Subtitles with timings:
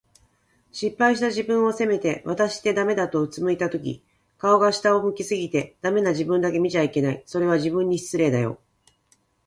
[0.71, 4.03] 失敗した自分を責めて、「わたしってダメだ」と俯いたとき、
[4.39, 7.21] 顔が下を向き過ぎて、“ダメ”な自分だけ見ちゃいけない。
[7.27, 8.57] それは、自分に失礼だよ。